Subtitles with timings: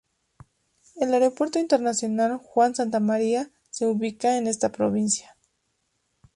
[0.95, 5.37] El Aeropuerto Internacional Juan Santamaría se ubica en esta provincia.